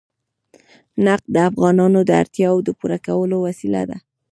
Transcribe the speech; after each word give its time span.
نفت 1.05 1.25
د 1.35 1.37
افغانانو 1.49 1.99
د 2.03 2.11
اړتیاوو 2.21 2.65
د 2.67 2.69
پوره 2.79 2.97
کولو 3.07 3.35
وسیله 3.47 3.81
ده. 3.89 3.97